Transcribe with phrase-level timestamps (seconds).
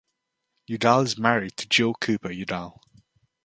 [0.67, 2.81] Udall is married to Jill Cooper Udall.